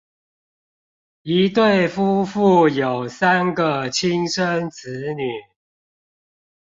[1.21, 5.43] 一對夫婦有三個親生子女